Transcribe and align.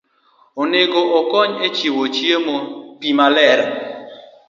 onego 0.61 0.99
okony 1.19 1.53
e 1.65 1.67
chiwo 1.75 2.03
chiemo, 2.15 2.57
pi 2.99 3.09
maler, 3.17 3.59